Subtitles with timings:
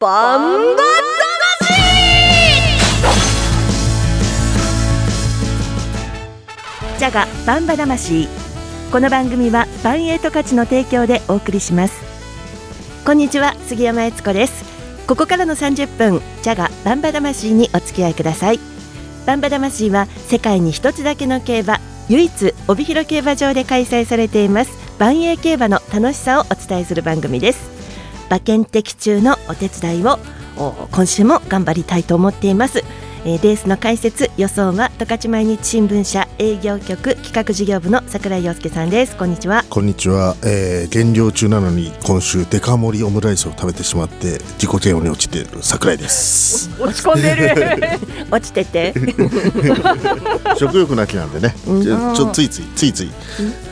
[0.00, 0.82] バンバ
[6.96, 8.28] ジャガバンバ魂。
[8.92, 12.00] この番組はバンエイト価値の提供でお送りします。
[13.04, 14.64] こんにちは杉山悦子です。
[15.08, 18.60] ここからの30分ジャガバンバ魂にお付き合いください。
[19.26, 24.70] バンバ魂は世界に一つだけの競馬唯一帯広競馬場で開催されています
[25.00, 27.77] 万栄競馬の楽しさをお伝えする番組です。
[28.28, 30.18] 馬券的中のお手伝いを
[30.92, 32.84] 今週も頑張りたいと思っています。
[33.24, 39.16] えー、レースの解説予想は十勝毎日新聞社営業局企画事業部の櫻井陽介さんです。
[39.16, 39.64] こんにちは。
[39.68, 46.70] こんにちは、えー、減量中なのに今週デカ盛りオムライスを食べてしまって自己嫌悪に落ちている櫻井です。
[46.80, 47.98] 落ち込んでる。
[48.30, 48.94] 落ちてて。
[50.56, 51.54] 食欲なきなんでね。
[51.64, 53.10] ちょちょついついついつい。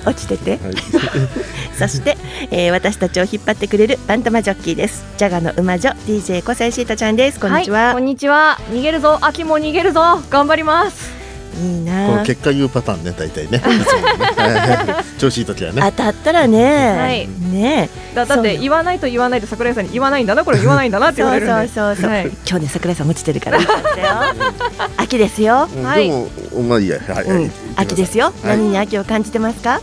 [0.04, 0.60] 落ちてて、はい、
[1.78, 2.16] そして、
[2.50, 5.04] えー、私たちを引っ張ってくれるバンタマジョッキーです。
[5.18, 7.38] ジャガの馬女 DJ 小西シータちゃんです。
[7.38, 8.58] こんにちは、はい、こんにちは。
[8.72, 9.18] 逃げるぞ。
[9.20, 10.20] 秋も逃げるぞ。
[10.30, 11.15] 頑張ります
[11.58, 12.08] いいな。
[12.08, 13.58] この結果言うパターンね大体ね。
[13.58, 13.62] ね。
[15.18, 15.82] 調子いい時はね。
[15.82, 17.88] 当たったらね、はい、ね。
[18.14, 23.58] だだって言わないと言わないと桜井さんに言わないんだなこれ言わないんだなって言われるそうそうそう、はい、今日ね桜井さん落ちてるから
[24.96, 26.28] 秋ですよ、はい、でも
[26.62, 26.86] まあい。
[26.86, 29.80] いやはい、うん、秋ですよ、何に秋を感じてますか？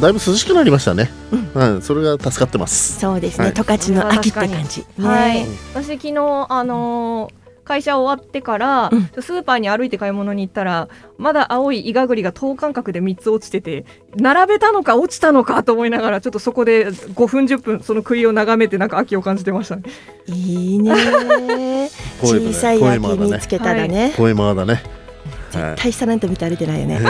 [0.00, 1.10] だいぶ涼しくなりましたね。
[1.54, 3.00] うん、それが助かってます。
[3.00, 3.52] そうですね。
[3.52, 4.86] 十勝の秋って感じ。
[5.00, 5.46] はい。
[5.74, 7.30] 私昨日あの
[7.70, 13.84] 会社終わってから、うん、スーパーに歩いて買い物に行ったらまだ青いイガグリが等間隔で3つ落ちてて
[14.16, 19.84] 並べたのか落ちたのかと思いながらちょっとそこで5分10分その杭を眺めてなんか秋を感じてました、ね、
[20.26, 20.90] いいね
[22.20, 24.14] 小さい秋見つけたらね。
[24.16, 24.82] 声間だね。
[25.52, 27.00] 絶対下なんて見て歩いてないよね。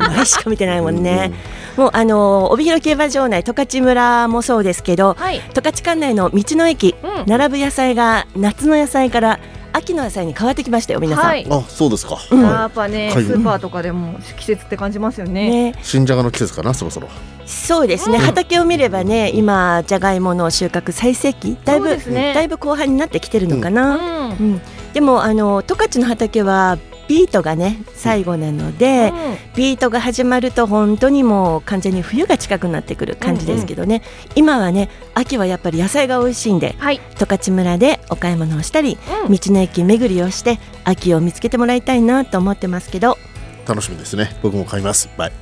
[0.16, 1.32] 前しか見てないもんね。
[1.76, 9.40] もうあの帯広競馬場内十勝村もそうですけど、はい、十勝管内の道の駅、うん、並ぶ野菜が夏の野菜から
[9.72, 15.72] 秋の野菜に変わってきましたよ皆さん、はい、あそうですか、うん、やっぱね、スーパーとかでも季節って感じますよね。
[15.72, 15.74] ね。
[15.82, 17.08] 新じゃがの季節かなそろそろ。
[17.44, 24.60] そうですね、うん、畑を見ればね今じゃがいもの収穫最盛期だいぶ、ね、だいぶ後半になってきてるのかな、うん。
[24.94, 26.78] でもあの十勝の畑は
[27.08, 34.02] ビートがね最後なので、うん、ビートが始まると本当にもう完全に冬が近くなってくる感じですけどね、うん。
[34.02, 43.18] うん、今はね秋はやっぱり野菜が美味しいんで、はい、十勝村でお買い物をしたり、うん、道の駅巡りをして秋を見つけてもらいたいなと思ってますけど。
[43.66, 44.36] 楽しみですね。
[44.42, 45.08] 僕も買います。
[45.16, 45.32] バイ。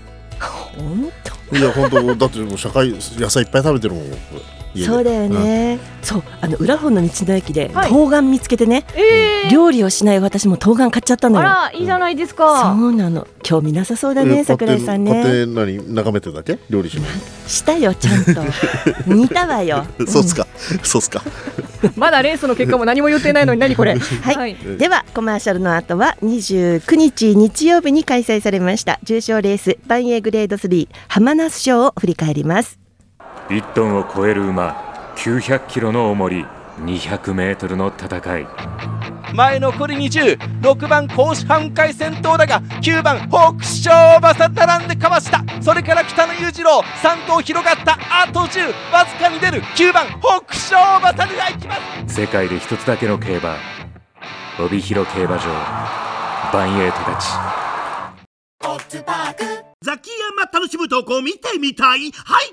[0.41, 1.11] 本
[1.50, 1.56] 当？
[1.56, 2.15] いや本当。
[2.15, 4.05] だってもう社会野菜いっぱい食べてるもん
[4.77, 11.49] そうだよね、うん、そうあの裏本の道の駅で冬瓜見つけてね、えー、料理をしない私も冬瓜買っちゃったのよ。
[11.49, 13.27] あらいいじゃないですか、そうなの。
[13.43, 15.22] 興味なさそうだね桜井さんね。
[15.25, 16.59] 家庭何眺めてだけ？
[16.71, 17.05] 料理しない
[17.47, 18.43] したよちゃんと。
[19.06, 20.47] 似たわよ、そうっすか。
[20.82, 21.22] そうっすか。
[21.97, 23.94] まだレースの結果も何も言ってないのに何これ？
[24.22, 32.81] はい、はい、ではコマーシャルの後は29日日曜日に開催されました重賞レースバンエーグレード3浜那須賞を振り返ります
[33.52, 36.46] 1トンを超える馬900キロの重り
[36.78, 38.46] 200メートルの戦い。
[39.34, 45.44] 前残り206番甲子半回戦闘だが9番北勝馬佐並んでかわした。
[45.60, 47.98] それから北野裕次郎3頭広がった。
[48.10, 49.60] あと10わずかに出る。
[49.60, 51.76] 9番北勝馬佐が行きま
[52.08, 52.14] す。
[52.22, 53.56] 世界で一つだけの競馬
[54.60, 55.44] 帯広競馬場
[56.54, 57.26] バンエイトたち。
[59.84, 62.12] ザキヤマ楽しむ投稿見てみたい？
[62.12, 62.52] はい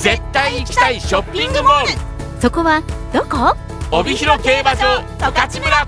[0.00, 1.88] 絶対行きたいショッピングモール。
[2.40, 3.54] そこはどこ？
[3.90, 5.86] 帯広競馬場十勝村。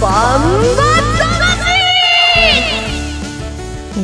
[0.00, 0.08] バ
[0.38, 0.96] ンバ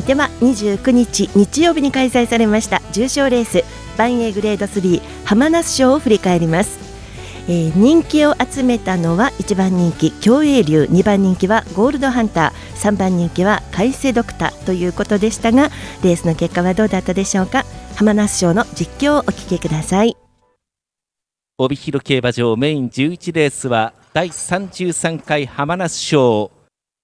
[0.07, 3.63] では29日日曜日に開催されました重賞レース
[3.99, 6.79] バンエーグレード3浜那須賞を振り返ります。
[7.49, 15.69] えー、人気を集めたのは1番人気競泳流2番人気はゴールドハンター3番人気は海星ドクターということでしたが
[16.03, 17.65] レースの結果はどうだったでしょうか？
[17.95, 20.17] 浜那須賞の実況をお聞きください。
[21.59, 26.51] 帯広競馬場メイン11レースは第33回浜那須賞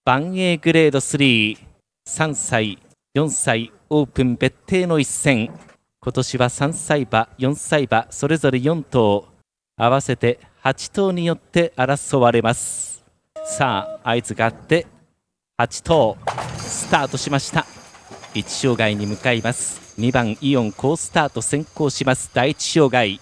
[0.04, 2.78] 万栄グレード33歳
[3.14, 5.52] 4歳オープン別邸の一戦。
[6.00, 9.26] 今年は3歳馬4歳馬それぞれ4頭
[9.76, 13.04] 合わせて8頭によって争われます。
[13.44, 14.88] さあ合図があって
[15.60, 16.16] 8頭
[16.58, 17.66] スタートしました。
[18.34, 20.00] 1障害に向かいます。
[20.00, 22.30] 2番イオン好スタート先行します。
[22.32, 23.20] 第1障害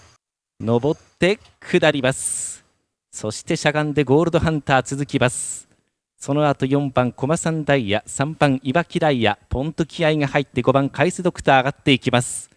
[0.59, 2.63] 上って下ります。
[3.09, 5.67] そしてしゃがんでゴールドハンター続きます。
[6.15, 8.03] その後4番コマサンダイヤ。
[8.05, 9.39] 3番いわきダイヤ。
[9.49, 12.51] ポンと気合が入って5番カイスドクター上がっていきます。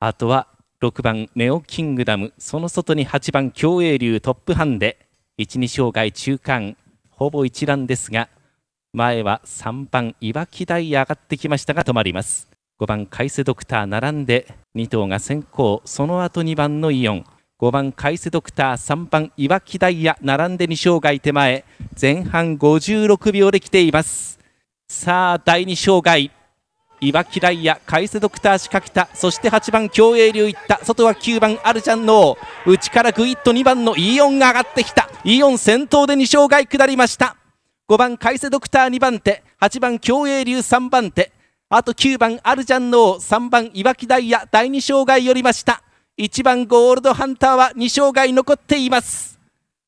[0.00, 0.48] あとは
[0.80, 2.32] 6番ネオキングダム。
[2.38, 5.06] その外に8番競泳流トップハンデ。
[5.38, 6.78] 12障害中間。
[7.10, 8.30] ほぼ一覧ですが
[8.94, 12.46] 前は3番いわきダイヤ上がってきましたが止まります。
[12.78, 14.46] 5番カイセドクター並んで
[14.76, 15.80] 2頭が先行。
[15.86, 17.24] その後2番のイオン。
[17.58, 21.64] 5番カイセドクター3番いわきダイヤ並んで2障害手前。
[21.98, 24.38] 前半56秒で来ています。
[24.88, 26.30] さあ第2障害
[27.00, 29.08] いわきダイヤカイセドクター仕掛けた。
[29.16, 30.84] そして8番競泳流いった。
[30.84, 35.08] 外は9番アルジャンノー内からグイッと2番のイオンが上がってきた。
[35.24, 37.36] イオン先頭で2障害下りました。
[37.92, 41.30] 5番カイセドクター2番手8番競泳流3番手
[41.68, 45.82] あと9番アルジャンノー3番いわきダイヤ第2障害よりました。
[46.16, 49.38] 1番ゴールドハンターは2障害残っています。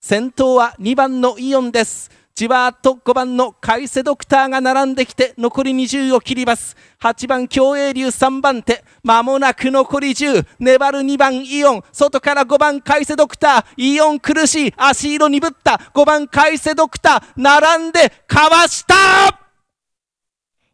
[0.02, 2.10] 先頭は2番のイオンです。
[2.36, 6.76] じわーっと5番のカイセドクターが並んできて残り20を切ります。
[7.00, 8.82] 8番競泳流3番手。
[9.04, 11.82] まもなく残り10粘る2番イオン。
[11.92, 13.80] 外から5番カイセドクター。
[13.80, 14.74] イオン苦しい。
[14.76, 15.80] 足色鈍った。
[15.94, 17.40] 5番カイセドクター。
[17.40, 18.94] 並んでかわした。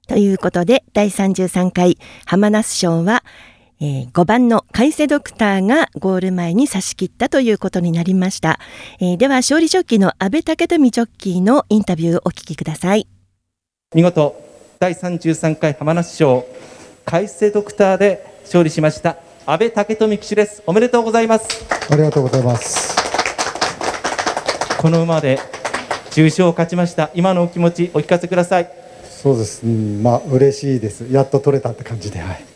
[0.08, 3.22] ということで第33回浜那須賞は
[3.80, 8.60] えー、5番のカイセドクターがゴール前に差し切ったということになりました。
[9.00, 13.08] えー、では、勝利ジョッキーの安倍武富ジョッキーのインタビューをお聞きください。
[13.94, 14.36] 見事、
[14.78, 16.46] 第33回浜梨賞、
[17.06, 19.16] カイセドクターで勝利しました。
[19.46, 20.62] 安倍武富騎手です。
[20.66, 21.48] おめでとうございます。
[21.90, 22.96] ありがとうございます。
[24.78, 25.38] この馬で
[26.12, 27.10] 重賞を勝ちました。
[27.14, 28.70] 今のお気持ち、お聞かせください。
[29.08, 29.66] そうです。
[29.66, 31.06] うん、まあ、嬉しいです。
[31.10, 32.49] やっと取れたって感じで、はい。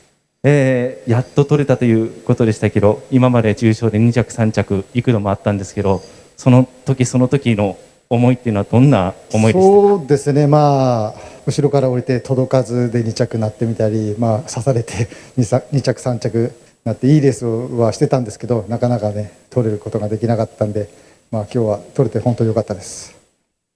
[0.46, 6.02] えー、やっと取れたということでしたけど今まで重賞で2着3着幾度もあったんですけど
[6.37, 7.79] その時その時の
[8.11, 9.69] 思いっていうのはどんな思いでした？
[9.69, 10.46] そうですね。
[10.46, 11.14] まあ
[11.46, 15.08] 後ろから降りて届かずで2着になってみたり、まあ、刺されて
[15.38, 16.52] 2, 2着3着
[16.85, 20.88] なっていいレースはしてたんですけどなかなかね取れることができなかったんで、
[21.31, 23.17] まあ、今日は取れて本当に良かったです、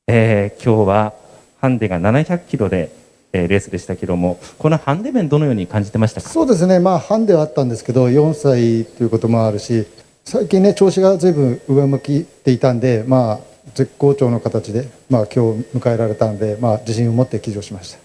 [0.06, 1.14] えー、今日は
[1.60, 2.90] ハンデが700キロで
[3.32, 6.28] えー、レースでしたけどもこのハンデ面どのように感じてましたか？
[6.28, 6.78] そうですね。
[6.78, 9.86] まあハンデはあったんですけど4歳ということもあるし
[10.24, 13.38] 最近ね調子がずいぶん上向きていたんでまあ
[13.74, 17.98] 絶好調の形でまあ今日迎えられたんでまあ自信を持って騎乗しました。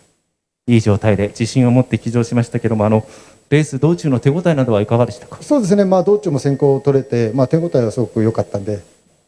[0.68, 3.06] いい状態で自信を持って騎乗しましたけどもあの
[3.50, 5.38] レース道中の手応えなどはいかがでしたか？
[5.42, 5.86] そうですね。
[5.86, 8.82] まあ道中も先行を取れてまあ手応えはすごく良かったんで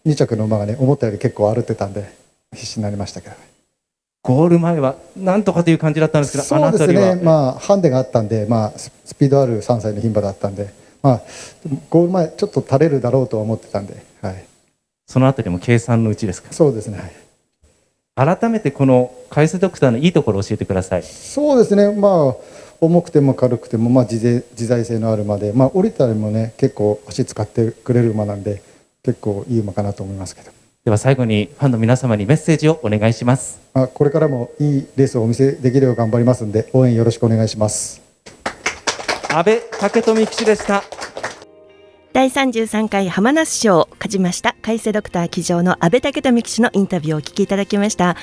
[0.06, 2.14] 2着の馬がね思ったより結構歩ってたんで
[2.54, 3.36] 必死になりましたけど
[4.28, 10.74] ゴール前はなんとかという感じだったんですけど、そうですね、まあ、ハンデがあったんで、まあ、スピードある3歳の牝馬だったんで、
[11.04, 11.22] まあ、
[11.92, 14.44] ゴール前、ちょっと垂れるだろうとは思ってたんで、はい、
[15.06, 16.52] そのあたりも計算のうちですか？
[16.52, 16.98] そうですね、
[18.18, 21.04] はい、改めてこの海水ドクターのいいところを教えてください。
[21.04, 22.36] そうですね、まあ、
[22.82, 28.64] 重くても軽くても、まあ、自自在性のある馬で、まあ、降りたりもね、結構足使ってくれる馬なんで、
[29.04, 30.55] 結構いい馬かなと思いますけど。
[30.86, 33.60] では最後にファンの皆様にメッセージをお願いします。
[33.74, 38.04] あこれからもいいレースをお見せできるよう頑張りますんで応援よろしくお願いします。
[39.34, 40.84] 安倍武富騎手でした。
[42.14, 44.56] 第33回浜那須賞を勝ちました。
[44.62, 48.16] 海星ドクター騎乗の安倍武富騎手のインタビューをお聞きいただきました、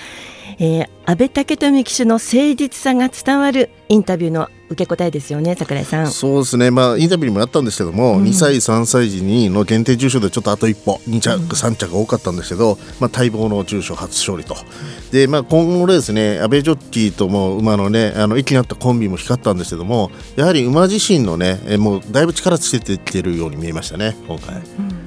[0.59, 6.07] えー、安倍武富騎手の誠実さが伝わるインタビューの受け答えですよね櫻井さん。
[6.09, 6.71] そうですね。
[6.71, 14.57] まあインタビューにもあったんですけども、うん、2歳3歳児にの限定重賞でちょっとあと一歩2着、うん、3着多かったんですけど、まあ、待望の重賞初勝利と、
[15.11, 24.57] でまあ今後ですね阿部ジョッキーとも馬のねあの息になったコンビも光ったんですけどもやはり馬自身のねもうだいぶ力つけてってるように見えましたね今回。
[24.57, 25.02] うん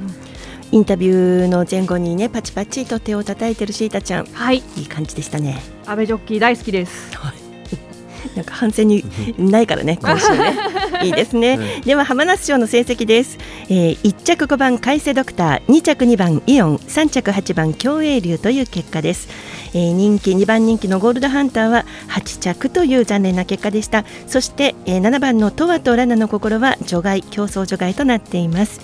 [0.76, 5.62] インタビューの前後にねパチパチと手を叩いてるシータちゃん、はい、いい感じでしたね。
[5.86, 7.16] 阿部ジョッキー大好きです。
[7.16, 7.36] はい。
[8.36, 9.06] なんか反省に
[9.38, 10.54] ないからね 今週ね。
[11.02, 13.38] いいですね、う ん、では浜那須賞の成績です、
[13.70, 19.30] えー、1着5番海星ドクター2着2番イオン3着8番競泳流という結果です、
[19.74, 24.04] えー、人気2番人気のゴールドハンターは8着という残念な結果でした。
[24.28, 28.82] そして、えー、7番のトワとラナの心は除外競争除外となっています。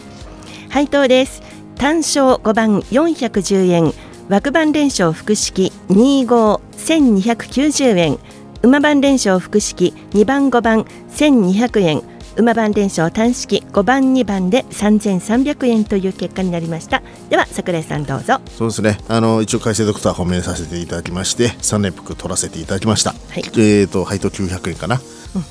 [0.69, 1.41] 配当です
[1.81, 3.93] 単勝5番410円
[4.29, 8.19] 枠番連勝複式2号1290円
[8.61, 12.03] 馬番連勝複式2番5番1200円
[12.37, 17.01] 馬番連勝単式5番2番で3300円という結果になりました。
[17.31, 18.39] では桜井さんどうぞ。
[18.55, 18.99] そうですね。
[19.07, 23.43] あの一応改正ドクター褒めさせていただきまして3連服取らせていただきました、はい。
[23.59, 25.01] えっ、と配当900円かな、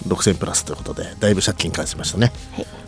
[0.07, 2.33] 6000プラスということでだいぶ借金返しましたね。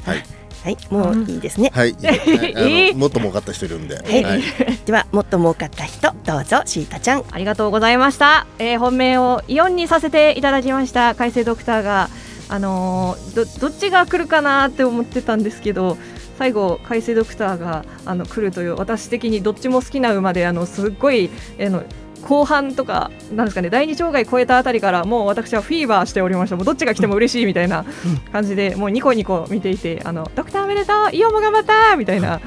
[0.06, 0.18] はい。
[0.18, 0.41] はい
[0.90, 1.94] もういいですね、はい、
[2.94, 4.22] もっと儲かった人いるんで、はい。
[4.22, 4.42] はい。
[4.84, 7.24] ではもっと儲かった人どうぞシータちゃん。
[7.30, 11.14] ありがとうございました、えー本命をイオンにさせていただきました。
[11.14, 12.10] 海星ドクターが
[12.48, 15.96] あのーどどっちが来るかなって思ってたんですけど
[16.38, 21.84] 最後海星ドクターがあの来るという私的にどっちも好きな馬であのすっごいあの
[22.22, 26.56] 後半とかなんですかね第二障害超えたあたりからもう私はフィーバーしておりました。
[26.56, 27.84] もうどっちが来ても嬉しいみたいな
[28.32, 32.40] 感じでもうニコニコ見ていてあのドクターおめでとうイオンも頑張ったみたいな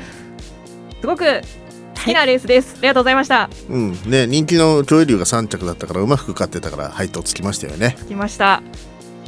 [1.02, 1.42] すごく
[1.96, 3.50] 好きなレースです、ありがとうございました。
[3.68, 3.94] うん。
[4.06, 7.98] ね、人気の競泳竜が3着だったからうまく勝ってたから配当つきましたよね。
[8.08, 8.62] 来ました。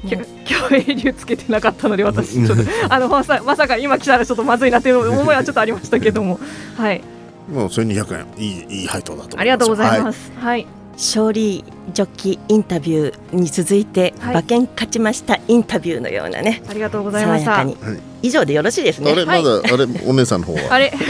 [0.08, 2.64] きょ競泳流つけてなかったので私ちょっと
[2.94, 6.40] あのまさまさか今来たらちょっとまずいなっていう思いはちょっとありましたけども。
[6.76, 7.02] はい
[7.50, 8.26] もう1200円。
[8.38, 9.40] いいいい配当だと思います。
[9.40, 10.32] ありがとうございます。
[10.38, 11.64] はい、勝利
[11.94, 14.32] ジョッキーインタビューに続いて、はい。
[14.34, 17.58] 馬券勝ちましたインタビューのようなねありがとうございました。
[17.58, 19.12] 爽やかに、以上でよろしいですね。
[19.12, 19.44] あれ、はい。
[19.44, 20.74] まだあれお姉さんの方は？
[20.74, 20.92] あれ。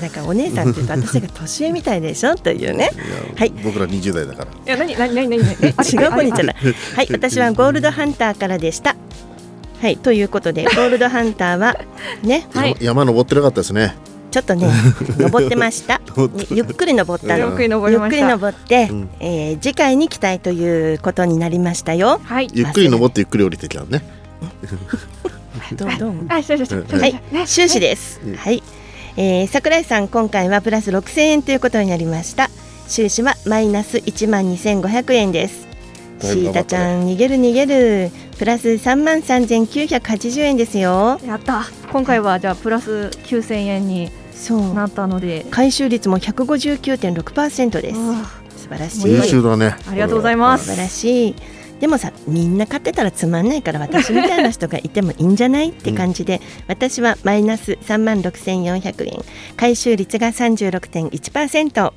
[0.00, 2.34] なんかお姉さんって言うと私が年上みたいでしょ？
[2.36, 2.90] というね。
[3.36, 3.50] はい。
[3.64, 4.50] 僕ら20代だから。
[4.50, 6.56] いや何何何何違う子にじゃない。
[6.94, 8.96] はい私はゴールドハンターからでした。
[9.80, 11.76] はいということでゴールドハンターは
[12.22, 13.96] ねはい山山登ってなかったですね
[14.32, 14.66] ちょっとね
[15.18, 16.00] 登ってました。
[16.50, 17.46] ゆっくり登ったの。
[17.46, 18.16] ゆっくり登りました。
[18.16, 19.10] ゆっくり登って、うん。
[19.20, 22.20] えー次回に期待ということになりましたよ。
[22.24, 22.48] はい。
[22.52, 24.02] ゆっくり登ってゆっくり降りてきたのね。
[25.76, 26.26] どうどう？
[26.98, 27.12] はい。
[27.30, 27.46] ね。
[27.46, 28.20] 終始です。
[28.26, 28.34] うん。
[28.36, 28.62] はい、
[29.16, 32.50] えー、桜井さん今回はプラス6000円ということになりました。
[32.88, 35.66] 収支はマイナス1万2500円です。
[36.20, 38.10] シータちゃん逃げる逃げる。
[38.38, 41.20] プラス3万3980円ですよ。
[41.26, 41.64] やった。
[41.92, 44.10] 今回はじゃあプラス9000円に。
[44.74, 47.98] なったので回収率も159.6%です。
[47.98, 49.12] あ素晴らしい。
[49.12, 49.76] 優秀だね。
[49.88, 50.66] ありがとうございます。
[50.66, 51.34] 素晴らしい。
[51.80, 59.20] でもさみんな買ってたらつまんないから私みたいな人がいてもいいんじゃないって感じで、私はマイナス3万6400円。
[59.56, 61.92] 回収率が36.1%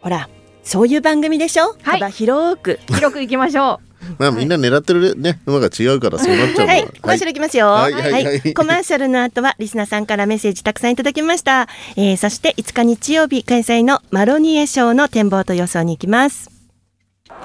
[0.00, 0.28] ほら
[0.62, 2.00] そういう番組でしょ、はい。
[2.00, 2.78] 幅広く。
[2.86, 3.80] 広く行きましょ
[4.18, 5.40] まあみんな狙ってるね。
[5.46, 7.66] 馬が違うからそうなっちゃうのはい、コマーシャルいきますよ。
[7.66, 7.92] はい。
[7.92, 8.24] はい。
[8.24, 8.54] はい。
[8.54, 11.68] コマーシャルの後はリスナーさんからメッセージたくさんいただきました。
[11.96, 16.50] えー、そして5日日曜日開催のマロニエ賞の展望と予想に行きます。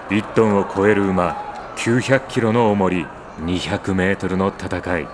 [0.10, 3.06] 1トンを超える馬900キロの重り
[3.40, 5.08] 200メートルの戦い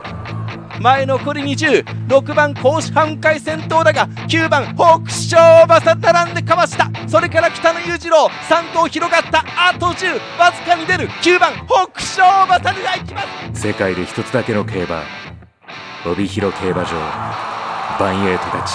[0.79, 6.89] 前残り206番甲子半回先頭だが9番北勝馬佐並んでかわした。
[7.07, 11.09] それから北野裕次郎3頭広がったあと10わずかに出る。
[11.09, 13.21] 9番北勝馬佐でいきま
[13.53, 13.61] す。
[13.61, 15.03] 世界で一つだけの競馬
[16.05, 16.91] 帯広競馬場
[17.99, 18.73] バンエイトたち。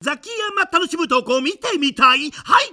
[0.00, 2.30] ザキヤマ楽しむ投稿見てみたい？
[2.30, 2.72] はい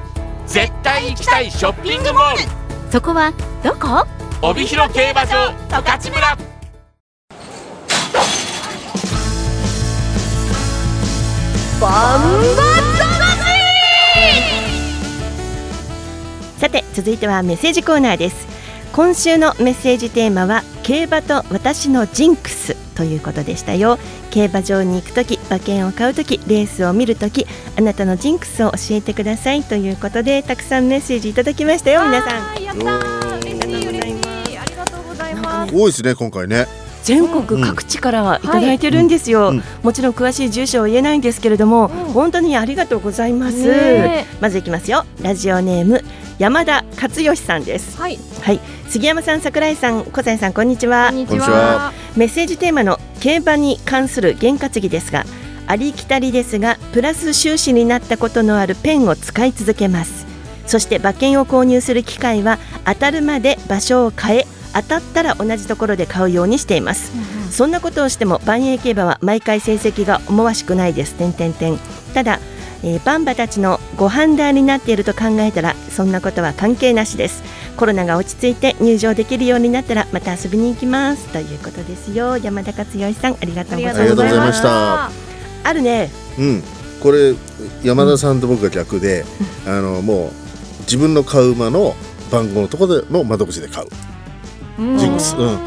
[0.51, 2.39] 絶対行きたいショッピングモール。
[2.91, 3.31] そこは
[3.63, 4.05] どこ？
[4.41, 6.37] 帯広競馬場十勝村。
[16.59, 18.45] さて続いてはメッセージコーナーです。
[18.91, 23.97] 今週のメッセージテーマは競馬と私のジンクスということでしたよ。
[24.29, 32.57] 競馬場に行くとき馬券を買うときレースを見るときあなたのジンクスを教えてくださいということでたくさんメッセージいただきましたよ皆さん。
[32.57, 33.41] うやったー。
[33.41, 34.57] 嬉しい嬉しい。
[34.57, 35.73] ありがとうございます。
[35.73, 36.67] 多いですね今回ね。
[37.03, 39.63] 全国各地からいただいてるんですよ、うん。
[39.83, 45.05] もちろん詳しい住所は言えないんですけれども、本当にありがとうございます、ねまずいきますよ。
[45.21, 46.03] ラジオネーム
[46.37, 47.97] 山田勝義さんです。
[47.97, 48.19] はい。
[48.41, 48.59] はい
[48.91, 51.11] 杉山さん桜井さん小西さんこんにちは。
[51.11, 51.93] こんにこんにちは。
[52.17, 55.23] メッセージテーマの競馬に関する験担ぎですが
[55.65, 60.25] ありきたりですがプラス収支になったことのあるペンを使い続けます。
[60.67, 67.13] そして馬券を購入する機会は当たるまで場所を変え当たったら同じところで買うようにしています、
[67.49, 71.15] そんなことをしても万栄競馬は毎回成績が思わしくないです。
[71.15, 71.77] 点点点
[72.13, 72.41] ただ
[72.83, 77.41] えーバンバたちのご判断になっていると考えたらそんなことは関係なしです
[77.77, 81.27] コロナが落ち着いて入場できるようになったらまた遊びに行きます。
[81.33, 82.37] ということですよ。
[82.37, 85.11] 山田勝義さんありがとうございますありがとうございました
[85.63, 86.09] あるね。
[86.37, 86.63] うん。
[87.01, 87.33] これ
[87.83, 89.25] 山田さんと僕が逆で、
[89.65, 90.31] あのもう
[90.81, 91.95] 自分の買う馬の
[92.31, 93.87] 番号のところでの窓口で買う。
[94.99, 95.35] ジンクス。
[95.35, 95.59] うん。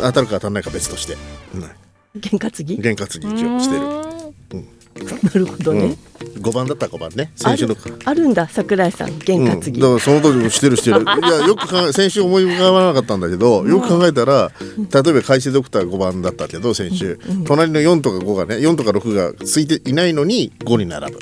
[0.00, 1.16] 当たるか当たらないか別として、
[1.52, 2.78] うん、験担ぎ？
[2.80, 4.70] 験担ぎ一応してる
[5.22, 5.96] なるほどね、
[6.36, 7.32] うん、5番だったら5番ね。
[7.36, 11.02] 先週のあるんだ桜井さん験担ぎ、うん、だからその時もしてるしてる。
[11.02, 21.18] いやよく先週思い浮かばなかったんだけどよく考えたら例えば海星ドクター5番だったけど先週、うん、隣の4とか5がね4とか6がついていないのに5に並ぶ。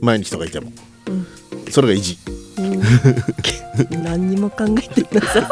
[0.00, 0.72] 前に人がいても、
[1.70, 2.18] それが維持
[4.02, 5.48] 何にも考えてなさ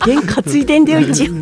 [0.00, 1.34] 験担いでんだよ一応。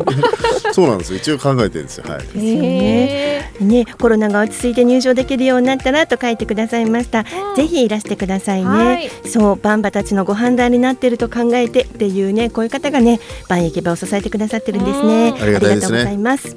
[0.71, 1.17] そうなんですよ。
[1.17, 2.05] 一応考えてるんですよ。
[2.07, 2.19] はい。
[2.19, 3.51] ですよね。
[3.59, 7.25] ねコロナが落ち着いて入場できるようになったらと書いてくださいました。
[7.55, 15.33] ぜひいらしてくださいね、はい、そうバンバたちのご判断になっていると考えてっていうねこういう方がねバン駅場を支えてくださってるんですね。
[15.39, 16.55] ありがとうございます。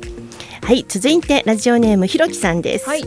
[0.62, 3.02] はい続いてラジオネームひろきさんです、はい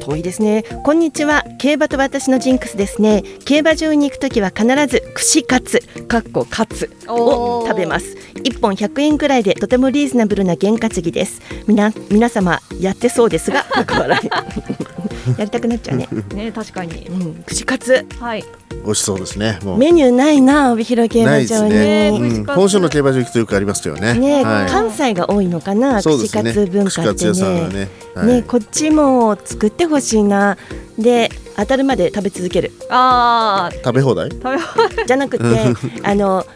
[0.00, 0.64] 遠いですね。
[0.82, 1.44] こんにちは。
[1.58, 3.22] 競馬と私のジンクスですね。
[3.44, 8.16] 競馬場に行くときは必ず串カツかっこカツを食べます。
[8.34, 11.40] 1本100円くらいでとてもリーズナブルな験担ぎです。
[11.66, 14.28] みな皆様やってそうですが 笑い
[15.38, 16.08] やりたくなっちゃうね。
[16.34, 18.06] ね確かに、うん、串カツ。
[18.18, 18.44] はい
[18.84, 19.58] 美味しそうですね。
[19.76, 22.10] メニューないな帯広競馬場に、ね。
[22.12, 24.14] うん、本州の競馬場行くとよくありますよね。
[24.14, 27.68] ね、はい、関西が多いのかな、串カツ文化ってね。
[27.68, 30.56] ね、はい、ねこっちも作ってほしいな。
[30.98, 32.72] で当たるまで食べ続ける。
[32.88, 35.06] あ食べ放題食べ放題？
[35.06, 35.44] じゃなくて
[36.02, 36.46] あの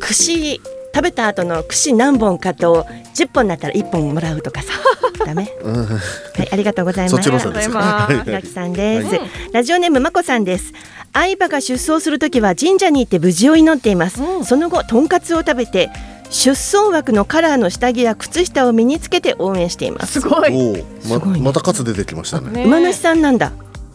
[0.00, 0.60] 串
[0.94, 4.72] 食べた後の串何本かと10本だったら1本もらうとかさ。
[5.24, 5.98] ダメ、うん、は
[6.42, 7.14] いありがとうございます。
[7.14, 9.20] そっちのさんですかひきさんです、はい、
[9.52, 10.72] ラジオネームまこさんです。
[11.12, 15.90] 相葉が出走するときは神社に行って無事を祈っています、うん、その後とんかつを食べて
[16.30, 20.20] 出走枠のカラーの下着や靴下を身につけて応援しています。
[20.20, 20.84] すごい。
[21.08, 22.64] ままたカツ出てきましたね。
[22.64, 23.52] 馬主さんなんだ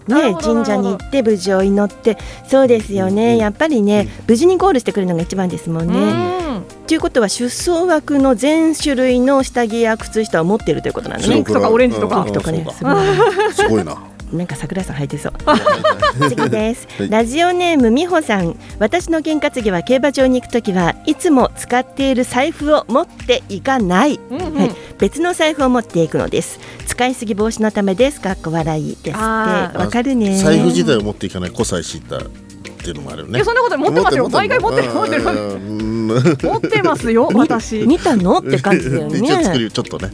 [0.09, 2.17] ね、神社に行って無事を祈って
[2.47, 6.39] そうですよね、やっぱりね、無事にゴールしてくるのが一番ですもんね。
[6.87, 11.35] ということは出走枠の全種類の下着や靴下を持っているということなんですね。
[11.35, 12.25] ピンクとかオレンジとか。
[12.25, 12.65] とかね、
[13.53, 13.95] すごいな。
[14.31, 15.33] なんか桜井さん履いてそう。
[16.29, 18.55] 次です、はい、ラジオネームみほさん。
[18.77, 24.71] 私の験担ぎは競馬場に行くときはいつも使っている財布を持っていかない、うんうん、はい。
[24.99, 26.59] 別の財布を持っていくのです。
[26.85, 28.21] 使いすぎ防止のためです。
[28.21, 29.17] かっこ笑いです。
[29.17, 30.37] わかるね。
[30.37, 32.17] 財布自体を持っていかない、こさえ知った。
[32.17, 33.43] っていうのもあるね。
[33.43, 34.29] そんなこと持ってますよ。
[34.29, 35.23] 毎回持ってる持ってる。
[35.23, 37.29] 持ってますよ。
[37.33, 37.79] 私。
[37.79, 38.39] 見たの？
[38.39, 39.19] って感じだよね。
[39.69, 40.11] ちょっとね。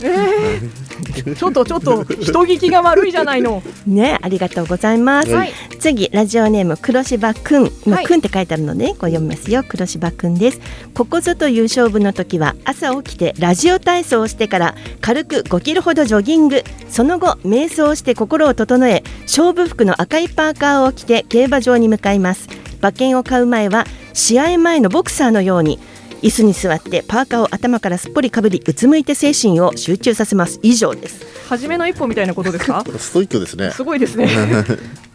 [1.36, 3.62] ちょっとちょっと人聞きが悪いじゃないの。
[3.86, 5.30] ねありがとうございます。
[5.80, 7.72] 次ラジオネーム黒柴くん。
[7.86, 9.64] まあくんって書いてあるのでこう読みますよ。
[9.68, 10.60] 黒柴くんです。
[10.94, 16.64] ここぞという勝負の時は朝起きてラジオ体操をしてから軽く5キロほどジョギング。
[16.90, 22.48] その後瞑想して心を整え勝負服の赤いパーカーを着て競馬場に向かいます。
[22.80, 25.80] 馬券を買う前は試合前のボクサーのように
[26.26, 30.60] 椅子に座ってパーカーを頭からすっぽりかぶりうつむいて精神を集中させます。
[30.64, 31.24] 以上です。
[31.48, 32.84] 初めの一歩みたいなことですか？
[32.98, 33.70] ストイックですね。
[33.70, 34.28] すごいですね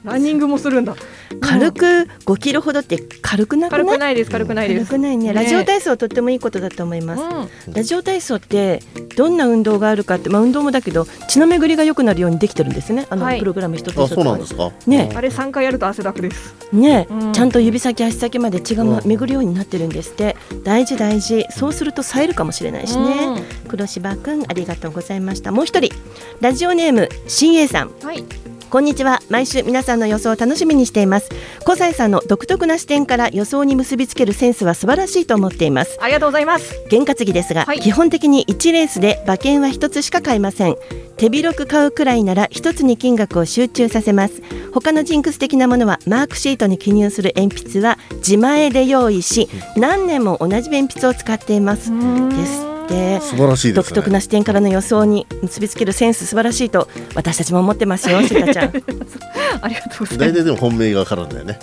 [0.04, 0.94] ランニングもするんだ。
[1.40, 1.84] 軽く
[2.24, 3.84] 5キロほどって軽くなくない？
[3.84, 4.86] 軽くないです軽くないです。
[4.86, 5.32] 軽くないね。
[5.32, 7.22] ラジオ体操とってもいいことだと思います、
[7.66, 8.82] うん、ラジオ体操って
[9.16, 13.06] どんな運動があるかってまあ運動もだけど血の巡りが良くなるようにできてるんですね。
[13.10, 14.14] あの、はい、プログラム一つ一つ。
[14.14, 14.72] そうなんですか？
[14.86, 15.10] ね。
[15.14, 16.54] あれ3回やると汗だくです。
[16.72, 20.36] ね、うん、ちゃんと指先足先まで血が巡るようになってるんですって。
[20.64, 21.46] 大事大事。
[21.50, 23.26] そうすると冴えるかもしれないしね、
[23.64, 25.52] うん、黒柴くんありがとうございました。
[25.52, 25.94] もう一人。
[26.40, 27.90] ラジオネーム新栄さん。
[28.02, 28.24] はい
[28.70, 29.20] こんにちは。
[29.28, 31.28] 毎週皆さんの予想を楽しみにしています。
[31.64, 35.98] 小西さんの独特な視点から予想に結びつけるセンスは素晴らしいと思っています。
[36.00, 36.80] ありがとうございます。
[36.88, 40.76] 験担ぎですが、はい、基本的に1レースで馬券は1つしか買いません。
[41.16, 44.40] 手広く買うくらいなら1つに金額を集中させます。
[44.72, 51.90] 他のジンクス的なものはマークシートに記入する鉛筆は自前で用意し何年も同じ鉛筆を使っています。
[51.90, 58.72] ですて素晴らしい、ね、独特な視点からの予想に結びつけるセンス素晴らしいと私たちも思ってますよ、 シタちゃん。
[59.62, 60.18] ありがとうございます。
[60.18, 61.58] 大体でも本命がわかるんだよね。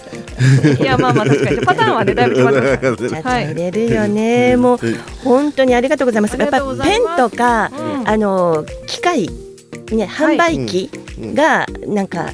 [0.80, 3.24] いやまあまあ確かにパターンはねだいぶ決まってます。
[3.28, 4.56] はい、入れるよね。
[4.56, 4.80] もう
[5.24, 6.38] 本当にありがとうございます。
[6.38, 9.30] やっぱペンとか、うん、あの機械
[9.92, 12.30] ね販売機がなんか。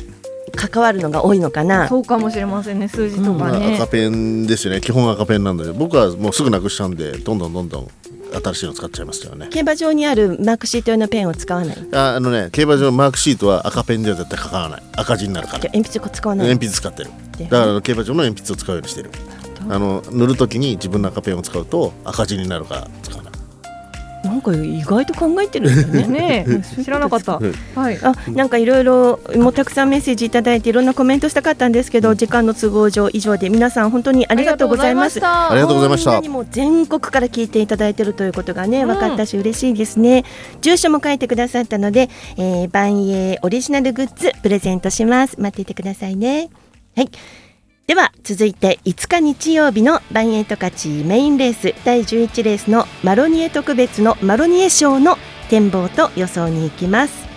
[0.56, 7.88] 関わるのが多いのかなそうかもしれませんね数字とかね、うん、赤ペンですよね基本赤ペンなんで僕はもうすぐなくしたんでどんどんどんどん
[8.34, 9.48] 新しいの使っちゃいますよね。
[9.52, 11.78] 競馬場にあるマークシート用のペンを使わない？
[11.94, 14.84] ああのね競馬場のマークシートは赤ペンでは絶対書かない。
[14.98, 15.64] 赤字になるから。
[15.66, 16.48] 鉛筆使わない？
[16.48, 17.10] 鉛筆使ってる。
[17.50, 19.12] だから競馬場の鉛筆を使うようにしてる。
[19.70, 23.33] あの塗るときに自分の赤ペンを使うと赤字になるから使わない
[24.34, 26.46] なんか意外と考えてるんですよね。
[26.84, 27.40] 知らなかった。
[27.76, 28.00] はい。
[28.02, 35.20] あなんかいろいろもうたくさんメッセージいただいていろんなコメントしたかったんですけど時間の都合上以上で皆さん本当にありがとうございます。
[35.24, 40.26] ありがとうございましたにも全国から聞いていただいているということがね分かったし嬉しいですね。
[40.62, 45.40] 住所も書いてくださったので、えー、万栄オリジナルグッズプレゼントします。
[45.40, 46.50] 待っていてくださいね。
[46.96, 47.10] はい。
[47.86, 55.18] では続いて5日日曜日のバンエイト勝ちメインレース第11レースのマロニエ特別のマロニエ賞の
[55.50, 57.28] 展望と予想に行きます、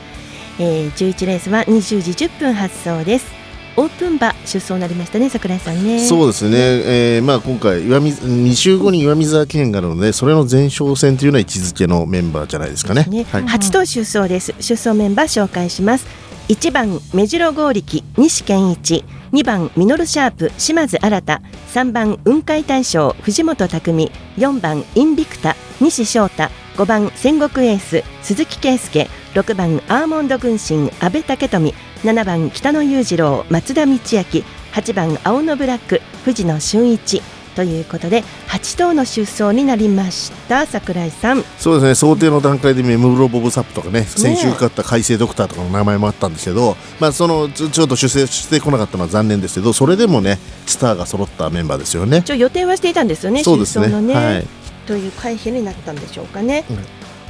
[0.61, 3.35] えー、11レースは20時10分発送です。
[3.77, 5.99] オープン馬出走になりましたね桜井さんね。
[6.07, 13.05] そうですね、えーまあ、今回岩水2週後に岩見沢記念があるのでそれの前哨戦というのは位置づけのメンバーじゃないですかね。
[13.05, 14.55] ね、はい、8頭出走です。
[14.61, 16.07] 出走メンバー紹介します。
[16.49, 26.45] 1番目白剛力西健一2番ミノルシャープ島津新3番雲海大将藤本匠4番インビクタ西翔太
[26.77, 37.23] 5番戦国エース鈴木圭介6番アーモンド軍神阿部武富7番北野裕次郎松田道明8番青のブラック藤野俊一。
[37.57, 41.43] ということで8頭の出走になりました桜井さん。
[41.59, 52.19] そうですね想定の段階でメムロボブサップとかね先週勝った海星ドクターとかの名前もあったんですけど、まあ、そのちょっと出世してこなかったのは残念ですけどそれでもねスターが揃ったメンバーですよね。
[52.19, 53.87] 一応予定はしていたんですよねそうですね。
[53.87, 54.47] 出走のね、はい。
[54.87, 56.65] という回避になったんでしょうかね、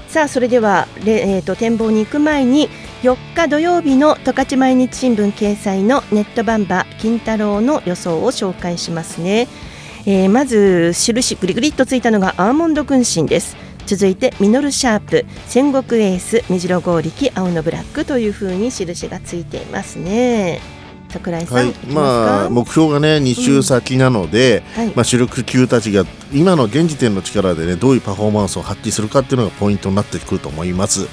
[0.09, 2.69] さあそれでは、れえー、と展望に行く前に
[3.03, 9.49] 4日土曜日の十勝毎日新聞掲載のネットバンバ金太郎の予想を紹介しますね、
[10.09, 13.57] えーまず印グリグリっとついたのがアーモンド軍神です。
[13.87, 15.27] 続いてミノルシャープ。
[15.49, 20.61] 戦国エース目白剛力青のブラックというふうに印がついていますね。
[21.09, 21.75] 桜井さん、はい。
[21.89, 24.93] まあ、目標がね2週先なので、はい。
[24.95, 31.09] まあ、主力級たちが今の現時点の力でねどういうパフォーマンスを発揮するかっていうのがポイントになってくると思います、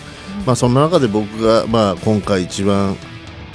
[0.45, 2.95] まあ、そんな中で僕が、まあ、今回一番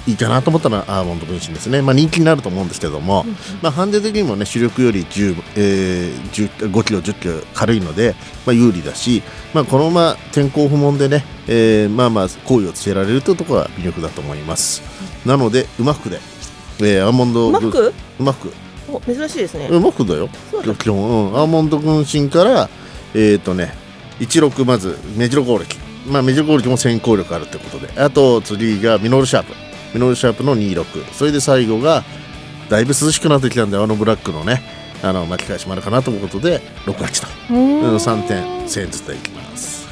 [0.07, 3.25] いいかなと思ったのはアーモンド分身ですね、まあ、人気になると思うんですけども、
[3.63, 8.15] まあ、ハンデ的にもね主力より10、えー、10 5キロ10キロ軽いので、
[8.47, 14.83] まあ、有利だし、まあ、このまま天候不問でね、えーまあまあ好意をつけられるというところが魅力だと思います。
[15.27, 16.21] なので馬服で、
[16.81, 18.53] えーアーモンド馬服馬服
[18.91, 19.69] お珍しいですね。
[19.69, 20.29] 馬服だよ。
[20.79, 22.71] 基本、うん、アーモンド軍神から
[23.15, 23.75] えっ、とね
[24.21, 28.01] 16まずメジロ攻撃まあメジロ攻撃も先行力あるってことで。
[28.01, 32.05] あと次がミノルシャープミノルシャープの26それで最後が
[32.69, 34.63] だいぶ涼しくなってきたんであのブラックのね
[35.03, 39.87] あの巻き返しもあるかなということで68と、うん、3点1000円ずつでいきます。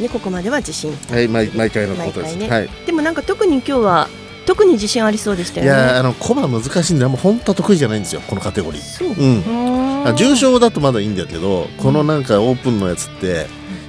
[0.00, 0.92] ねここまでは自信。
[1.10, 2.48] はい毎毎回のことです、ね。
[2.48, 2.68] はい。
[2.86, 4.08] でもなんか特に今日は
[4.46, 5.78] 特に自信ありそうでしたいよね。
[5.78, 8.80] やーあのコマ難しいんであんま本当は得意じゃないんですよこのカテゴリー。
[8.80, 10.06] そううん。
[10.06, 13.46] あ重賞だとまだいいんだけどこのなんかオープンのやつって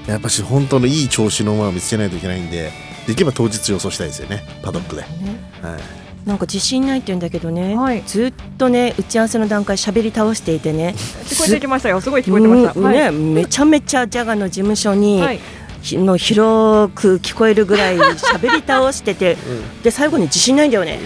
[0.07, 2.71] やっぱし本当のいい調子の馬を見つけないといけないんで
[3.07, 4.43] できれば当日予想したいですよね。
[4.61, 10.95] パドックで、はい、なんか自信ないって言うんだけどね、ずっとね打ち合わせの段階喋り倒していてね。
[11.25, 11.99] 聞こえてきましたよ。
[11.99, 12.73] すごい聞こえてました。
[12.79, 12.95] うんはい。
[12.95, 15.39] ねめちゃめちゃジャガの事務所に、はい。
[15.81, 19.37] ひの広く聞こえるぐらい喋り倒してて、
[19.83, 20.99] で最後に自信ないんだよね。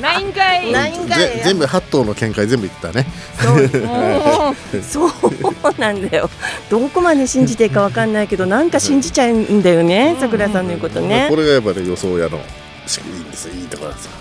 [0.00, 0.72] ないんかい。
[0.72, 3.06] ないんかいぜ全部8頭の見解全部言ったね
[4.82, 5.10] そう
[5.78, 6.30] なんだよ。
[6.70, 11.36] どこまで信じていいかわかんないけど、なんか信じちゃうんだよね、桜さんの言うことねこ。
[11.36, 12.40] れがやっぱり予想屋の
[12.86, 14.12] 仕組みいいんですよいいところなんですよ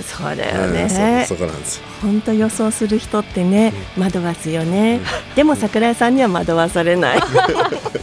[0.00, 1.24] そうだようんね。
[1.28, 5.00] そそこなんですよ本当予想する人ってね、惑わすよね。
[5.34, 7.18] でも桜井さんには惑わされない。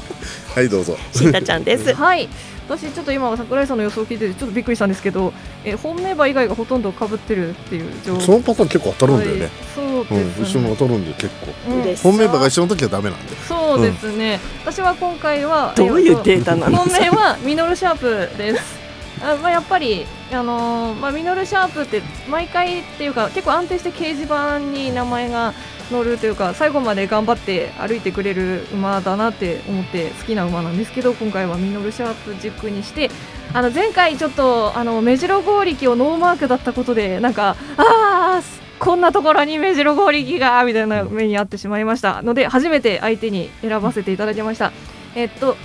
[0.55, 1.91] はいどうぞシータちゃんです。
[1.93, 2.29] はい。
[2.69, 5.33] 私ちょっと今桜井さんの予想を聞いててちょっとびっくりしたんですけど、
[5.65, 8.21] え本命馬以外がほとんど被ってるっていう状況。
[8.21, 10.45] そのパターン結構当たるんだよね、はいそううん、ですね。
[10.45, 14.39] 一緒に当たるんで結構、うん本メンバーが一緒の時はダメなんでそうですね。
[14.63, 16.77] 私は今回はどういうデータなの？
[16.77, 18.85] 本命はミノルシャープです。
[19.21, 25.53] あまあやっぱりあのーまあミノルシャープって毎回っていうか結構安定して掲示板に名前が
[25.91, 33.09] 乗るというか最後まで頑張って歩いてくれる馬だなって思って好きな馬なんですけど今回はミノルシャープ軸にして
[33.53, 38.41] あの前回ちょっとあの目白剛力をノーマークだったことでなんかああ
[38.79, 44.71] こんなところに目白剛力がみたいな目に遭ってしまいましたので初めて相手に選ばせていただきました。
[45.15, 45.55] えっと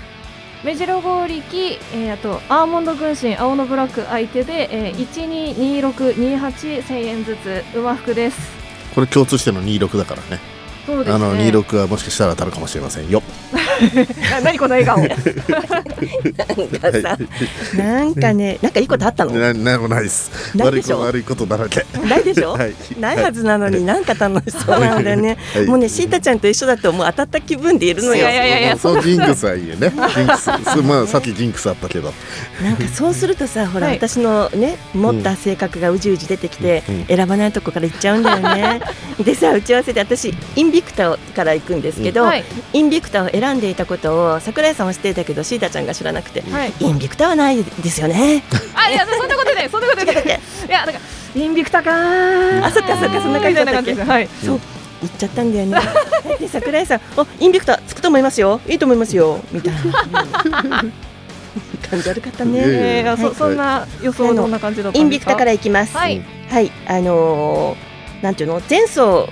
[0.63, 5.09] 目白剛力、えー、あとアーモンド軍神青のブラック相手で、えー、
[5.95, 8.60] 122628千円ずつ馬服です。
[8.95, 10.41] これ共通しての26だからね
[10.87, 11.15] そうですね。
[11.15, 13.23] あの26はもしかしたら当たるかもしれませんよ
[13.53, 13.61] な
[14.43, 14.99] 何この笑顔。
[14.99, 15.17] なんか
[17.01, 17.19] さ、
[17.77, 19.33] なんかね、なんかいいことあったの？
[19.33, 20.31] ななんもないです。
[20.59, 21.85] 悪いこと悪いことだらけ。
[22.09, 22.75] ないでしょ、はい。
[22.99, 25.67] ないはずなのになんか楽しそうなんだよね、はい。
[25.67, 28.27] もうねシータちゃんと一緒だともう当たった気分でいるのよ。
[28.79, 29.91] そうジンクスはいいよね。
[29.91, 30.83] ジンクス。
[30.83, 32.13] まあさっきジンクスあったけど。
[32.63, 33.97] なんかそうするとさほら、はい。
[33.97, 37.07] 私のね持った性格がうじうじ出てきて、うん。
[37.07, 38.81] 選ばないとこから行っちゃうんだよね。
[39.25, 42.45] でさ打ち合わせで私インビクタから行くんですけど、はい。
[42.73, 46.73] インビクタを選んでいたことを桜井さんは知っていたけどシータちゃんが知らなくて、はい。
[46.81, 48.43] インビクタはないですよね。
[48.75, 50.15] あいやそんなことないそんなことない。
[50.15, 50.17] い
[50.71, 50.99] やだか
[51.35, 52.65] らインビクタかー。
[52.65, 53.95] あそっかそっかそんな感じだったっけ？
[53.95, 54.29] はい。
[54.45, 54.61] そう
[55.01, 55.79] 言っちゃったんだよね。
[56.39, 58.61] で桜井さん、おインビクタつくと思いますよ。
[58.69, 59.41] いいと思いますよ。
[59.51, 59.75] みたい
[60.13, 60.85] な。
[61.91, 63.03] 感じ悪かったね。
[63.17, 63.35] そはい。
[63.35, 65.31] そんな予想どんな感じだったイんですか？
[65.33, 65.97] ンビクタからいきます。
[65.97, 66.23] はい。
[66.51, 67.90] はい、あのー
[68.23, 69.27] なんていうの前走 5,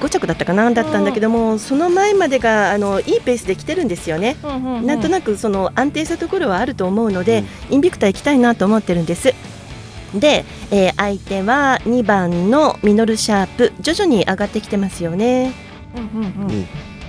[0.00, 4.36] 5着だったかなだったんだけども、その前までがあのいいペースで来てるんですよね。
[4.86, 9.32] なんとなくその安定したところはあると思うので、インビクタ行きたいなと思ってるんです。
[10.14, 15.52] で、えー相手は2番のミノルシャープ徐々に上がってきてますよね。
[15.96, 16.02] うん。
[16.02, 16.66] うん。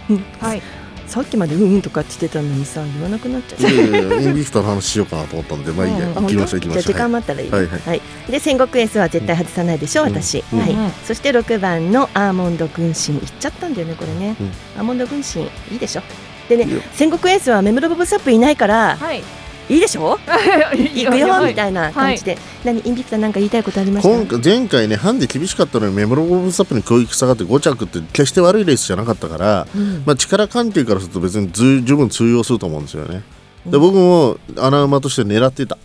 [0.10, 0.26] うん。
[0.40, 0.62] はい
[1.08, 6.82] さっきまでうんうんとかって言ってたのにさ言わなくなっちゃっいやいやいやインビクターの話しようかなと思ったんでまあいいやうん行きましょう行きましょう。
[6.84, 7.52] じゃあ時間待ったらいい。
[7.52, 7.80] はいはい。
[7.80, 8.02] はい。
[8.30, 10.10] で戦国エースは絶対外さないでしょ、うん。
[10.10, 10.44] 私。
[10.54, 10.60] うん。
[10.60, 10.92] はい、うん。
[11.06, 13.18] そして6番のアーモンド軍神。
[13.20, 14.36] いっちゃったんだよねこれね。
[14.40, 14.48] うん。
[14.78, 16.02] アーモンド軍神いいでしょ。
[16.50, 19.22] でね戦国エースはメムロボブサップいないからはい
[19.70, 20.18] いいでしょ？
[20.74, 22.38] 行行くよみたいな感じで。
[22.64, 24.10] 何インビクターなんか言いたいことありました？
[24.10, 33.24] 今回前回ねハンデ厳しかったのにメモロボブスタップに攻撃下がって5着って決して悪いレースじゃなかったから、うんまあ、力関係からすると別にず十分通用すると思うんですよね。
[33.66, 35.78] で僕も穴馬として狙ってた。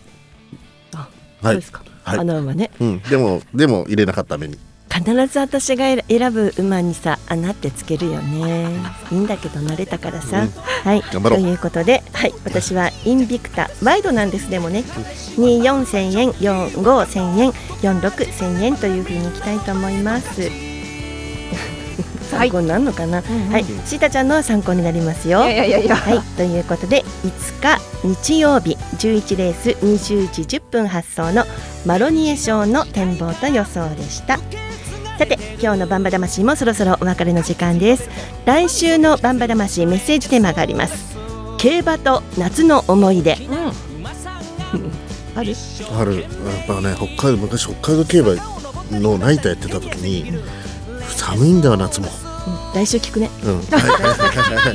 [0.95, 1.09] あはい
[1.43, 1.83] そうですか。
[2.05, 4.59] はいあの馬ねうん、でもでも入れなかった目に。
[4.93, 8.69] 必ず私が選ぶ馬にさ穴ってつけるよね。
[9.11, 10.51] いいんだけど慣れたからさ、うん。
[10.51, 11.01] はい。
[11.01, 11.41] 頑張ろう。
[11.41, 14.85] ということで、はい、私はインビクタワイドなんですでもね。
[15.37, 20.51] 24千円45千円46千円というふうにいきたいと思います。
[22.31, 25.43] 参考になるのかな、はい、シータちゃんのは参考になりますよ。
[25.45, 25.97] いやいやいやいや。
[25.97, 27.81] はい、ということで5日
[28.25, 31.45] 日曜日11レース20時10分発送の
[31.87, 34.39] マロニエ賞の展望と予想でした
[35.19, 38.09] さて今日のバンバ魂もそろそろお別れの時間です。
[38.45, 41.17] 来週のバンバ魂メッセージテーマがあります。
[41.59, 43.37] 競馬と夏の思い出、
[45.37, 45.55] ある
[45.97, 46.31] あるやっ
[46.67, 48.35] ぱね北海道昔北海道競馬
[48.99, 50.43] のナイターやってた時に
[51.07, 52.09] 寒いんだよ夏も。
[52.75, 53.31] 来週聞くね。
[53.45, 53.79] うん、 は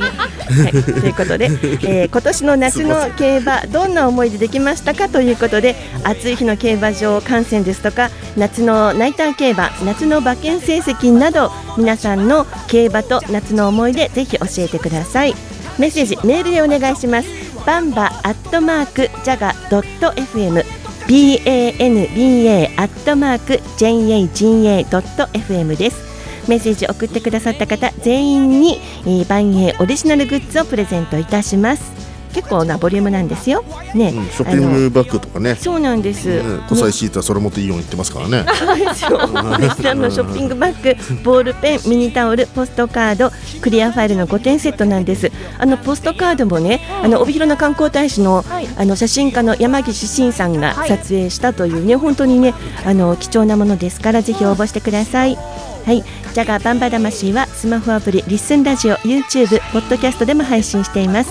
[0.00, 0.62] い。
[0.62, 15.34] はい、ということで、えー今年の夏の競馬どんな思いでできましたかということで暑い日の競馬場観戦ですとか夏のナイター競馬夏の馬券成績など皆さんの競馬と夏の思い出ぜひ教えてください。
[15.78, 17.28] メッセージメールでお願いします。
[17.66, 20.64] バンバアットマークジャガドット FM
[21.08, 26.07] banba アットマーク jaga ドット FM です
[26.48, 32.07] メッセージ送ってくださった方全員に、えー、万栄オリジナルグッズをプレゼントいたします。
[32.32, 33.64] 結構なボリュームなんですよ
[33.94, 35.54] ね、うん、ショッピングバッグとかね。
[35.54, 38.44] そうなんです、ね小西シートはそれ持っていいように言ってますからね。
[38.58, 39.18] そうですよ。
[39.58, 45.30] レストランのショッピングバッグ、ボールペン、ミニタオル、ポストカード、クリアファイルの5点セットなんです。
[45.58, 48.44] あのポストカードもね、あの帯広の観光大使の、
[48.76, 55.36] あの写真家の山岸慎さんが撮影したというね、本当にね、あの貴重なものですからぜひ応募してください。
[55.36, 56.02] はい、
[56.34, 61.30] ジャガーバンバ魂はスマホアプリリッスンラジオ、YouTube、ポッドキャストでも配信しています。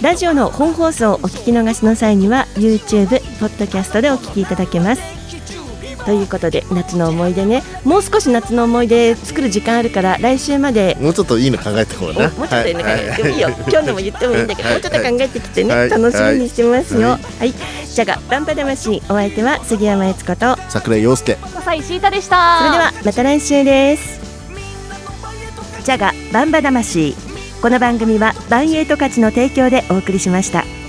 [0.00, 5.02] ラジオの本放送をお聞き逃しの際には YouTube、ポッドキャストでお聞きいただけます。
[6.04, 7.62] ということで夏の思い出ね。
[7.84, 12.28] もう少し夏の思い出作る時間あるから来週までもうちょっといいの考えてこうな。
[12.30, 13.36] もうちょっといいの考えてもい。
[13.36, 14.74] いよ、今日のも言ってもいいんだけど、はい。
[14.74, 15.90] もうちょっと考えてきてね、はい。
[15.90, 17.10] 楽しみにしてますよ。
[17.10, 17.50] は、はい。
[17.50, 17.54] い
[17.86, 21.36] じゃがバンバ魂お相手は杉山悦子と桜井陽介。
[21.36, 22.58] 笠井シータでした。
[22.58, 24.20] それではまた来週です。
[25.84, 27.14] じゃがバンバ魂
[27.62, 30.81] この番組はバンエイト価値の提供でお送りしました。